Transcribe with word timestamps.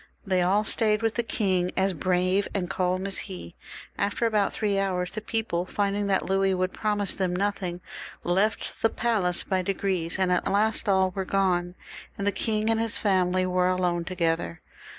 They 0.25 0.41
all 0.41 0.63
stayed 0.63 1.03
with 1.03 1.13
the 1.13 1.21
king, 1.21 1.69
as 1.77 1.93
brave 1.93 2.47
and 2.55 2.63
as 2.63 2.69
calm 2.69 3.05
as 3.05 3.19
he. 3.29 3.55
After 3.99 4.25
about 4.25 4.51
three 4.51 4.71
^ 4.71 4.73
400 4.73 4.73
THE 4.73 4.81
REVOLUTION, 4.81 4.87
[CH. 4.87 4.89
hours, 4.89 5.11
the 5.13 5.21
people, 5.21 5.65
finding 5.67 6.07
that 6.07 6.25
Louis 6.25 6.55
would 6.55 6.73
promise 6.73 7.13
them 7.13 7.35
nothing, 7.35 7.81
left 8.23 8.81
the 8.81 8.89
palace 8.89 9.43
by 9.43 9.61
degrees, 9.61 10.17
and 10.17 10.31
at 10.31 10.47
last 10.47 10.89
all 10.89 11.11
were 11.11 11.23
gone, 11.23 11.75
and 12.17 12.25
the 12.25 12.31
king 12.31 12.71
and 12.71 12.79
his 12.79 12.97
family 12.97 13.45
were 13.45 13.67
alone 13.67 14.03
together. 14.03 14.63